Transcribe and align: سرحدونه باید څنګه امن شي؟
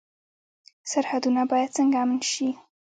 سرحدونه 0.91 1.41
باید 1.51 1.75
څنګه 1.77 1.97
امن 2.03 2.19
شي؟ 2.31 2.49